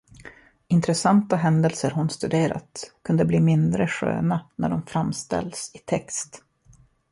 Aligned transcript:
Intresssanta 0.67 1.35
händelser 1.35 1.91
hon 1.91 2.09
studerat 2.09 2.91
kunde 3.03 3.25
bli 3.25 3.39
mindre 3.39 3.87
sköna 3.87 4.49
när 4.55 4.69
de 4.69 4.85
framställts 4.85 5.75
i 5.75 5.77
text. 5.77 6.43